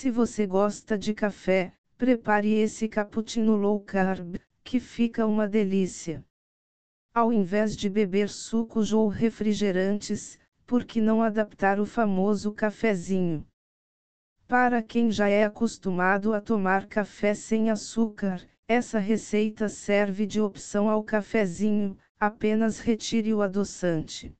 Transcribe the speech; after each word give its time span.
Se 0.00 0.12
você 0.12 0.46
gosta 0.46 0.96
de 0.96 1.12
café, 1.12 1.72
prepare 1.96 2.54
esse 2.54 2.86
cappuccino 2.86 3.56
low 3.56 3.80
carb, 3.80 4.36
que 4.62 4.78
fica 4.78 5.26
uma 5.26 5.48
delícia. 5.48 6.24
Ao 7.12 7.32
invés 7.32 7.76
de 7.76 7.90
beber 7.90 8.28
sucos 8.28 8.92
ou 8.92 9.08
refrigerantes, 9.08 10.38
por 10.64 10.84
que 10.84 11.00
não 11.00 11.20
adaptar 11.20 11.80
o 11.80 11.84
famoso 11.84 12.52
cafezinho? 12.52 13.44
Para 14.46 14.84
quem 14.84 15.10
já 15.10 15.26
é 15.28 15.42
acostumado 15.42 16.32
a 16.32 16.40
tomar 16.40 16.86
café 16.86 17.34
sem 17.34 17.68
açúcar, 17.68 18.40
essa 18.68 19.00
receita 19.00 19.68
serve 19.68 20.26
de 20.26 20.40
opção 20.40 20.88
ao 20.88 21.02
cafezinho, 21.02 21.98
apenas 22.20 22.78
retire 22.78 23.34
o 23.34 23.42
adoçante. 23.42 24.32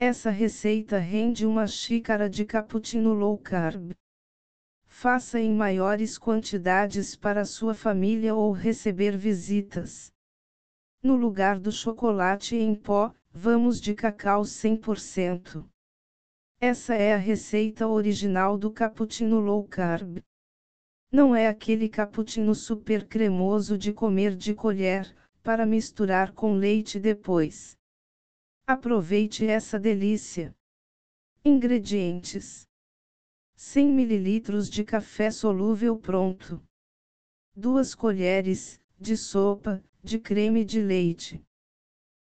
Essa 0.00 0.30
receita 0.30 0.96
rende 0.96 1.44
uma 1.44 1.66
xícara 1.66 2.26
de 2.26 2.46
cappuccino 2.46 3.12
low 3.12 3.36
carb. 3.36 3.92
Faça 5.02 5.40
em 5.40 5.52
maiores 5.52 6.16
quantidades 6.16 7.16
para 7.16 7.44
sua 7.44 7.74
família 7.74 8.36
ou 8.36 8.52
receber 8.52 9.16
visitas. 9.16 10.12
No 11.02 11.16
lugar 11.16 11.58
do 11.58 11.72
chocolate 11.72 12.54
em 12.54 12.72
pó, 12.72 13.12
vamos 13.32 13.80
de 13.80 13.96
cacau 13.96 14.42
100%. 14.42 15.68
Essa 16.60 16.94
é 16.94 17.14
a 17.14 17.16
receita 17.16 17.88
original 17.88 18.56
do 18.56 18.70
cappuccino 18.70 19.40
low 19.40 19.66
carb. 19.66 20.22
Não 21.10 21.34
é 21.34 21.48
aquele 21.48 21.88
cappuccino 21.88 22.54
super 22.54 23.04
cremoso 23.08 23.76
de 23.76 23.92
comer 23.92 24.36
de 24.36 24.54
colher, 24.54 25.12
para 25.42 25.66
misturar 25.66 26.32
com 26.32 26.54
leite 26.54 27.00
depois. 27.00 27.76
Aproveite 28.64 29.44
essa 29.44 29.80
delícia. 29.80 30.54
Ingredientes: 31.44 32.68
100 33.64 33.90
ml 33.90 34.68
de 34.68 34.82
café 34.82 35.30
solúvel 35.30 35.96
pronto, 35.96 36.60
2 37.54 37.94
colheres 37.94 38.80
de 38.98 39.16
sopa 39.16 39.80
de 40.02 40.18
creme 40.18 40.64
de 40.64 40.82
leite, 40.82 41.40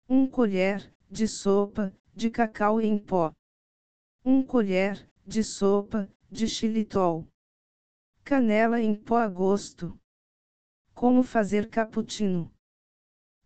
1 0.08 0.26
colher 0.28 0.90
de 1.10 1.28
sopa 1.28 1.94
de 2.14 2.30
cacau 2.30 2.80
em 2.80 2.98
pó, 2.98 3.34
1 4.24 4.42
colher 4.44 5.08
de 5.26 5.44
sopa 5.44 6.08
de 6.32 6.48
xilitol, 6.48 7.28
canela 8.24 8.80
em 8.80 8.94
pó 8.94 9.18
a 9.18 9.28
gosto. 9.28 9.96
Como 10.94 11.22
fazer 11.22 11.68
cappuccino? 11.68 12.50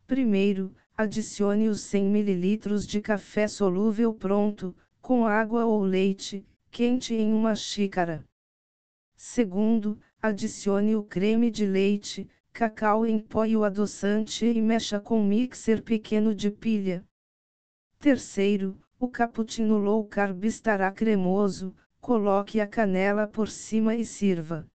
Primeiro, 0.06 0.72
adicione 0.96 1.68
os 1.68 1.80
100 1.80 2.06
ml 2.06 2.86
de 2.86 3.00
café 3.00 3.48
solúvel 3.48 4.14
pronto, 4.14 4.76
com 5.02 5.26
água 5.26 5.66
ou 5.66 5.82
leite, 5.82 6.46
quente 6.70 7.14
em 7.14 7.32
uma 7.32 7.54
xícara. 7.54 8.24
Segundo, 9.16 10.00
adicione 10.22 10.94
o 10.94 11.02
creme 11.02 11.50
de 11.50 11.66
leite, 11.66 12.28
cacau 12.52 13.04
em 13.04 13.18
pó 13.18 13.44
e 13.44 13.56
o 13.56 13.64
adoçante 13.64 14.46
e 14.46 14.62
mexa 14.62 15.00
com 15.00 15.22
mixer 15.22 15.82
pequeno 15.82 16.34
de 16.34 16.50
pilha. 16.50 17.04
Terceiro, 17.98 18.80
o 18.98 19.08
cappuccino 19.08 19.78
low 19.78 20.04
carb 20.06 20.44
estará 20.44 20.90
cremoso, 20.92 21.74
coloque 22.00 22.60
a 22.60 22.66
canela 22.66 23.26
por 23.26 23.48
cima 23.48 23.94
e 23.94 24.04
sirva. 24.04 24.66